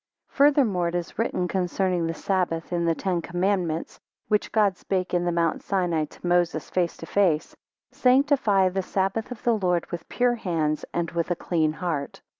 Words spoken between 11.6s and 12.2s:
heart.